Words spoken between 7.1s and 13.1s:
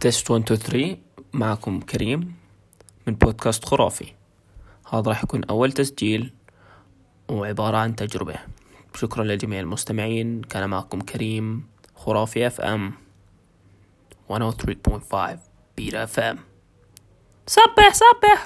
وعبارة عن تجربة. شكرا لجميع المستمعين. كان معكم كريم خرافي FM